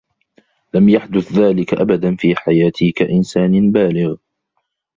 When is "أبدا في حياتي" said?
1.73-2.91